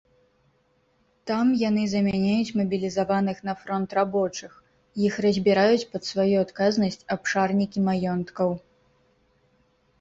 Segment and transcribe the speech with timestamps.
[1.31, 4.57] Там яны замяняюць мабілізаваных на фронт рабочых,
[5.11, 8.49] іх разбіраюць пад сваю адказнасць абшарнікі маёнткаў.